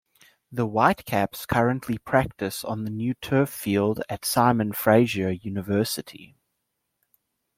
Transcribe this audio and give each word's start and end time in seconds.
The 0.51 0.65
Whitecaps 0.65 1.45
currently 1.45 1.99
practise 1.99 2.65
on 2.65 2.85
the 2.85 2.89
new 2.89 3.13
turf 3.13 3.51
field 3.51 4.01
at 4.09 4.25
Simon 4.25 4.71
Fraser 4.73 5.31
University. 5.31 6.35